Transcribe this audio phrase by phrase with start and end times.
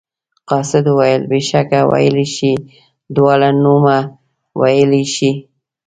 [0.49, 2.51] قاصد وویل بېشکه ویلی شي
[3.15, 3.97] دواړه نومه
[4.59, 5.31] ویلی شي.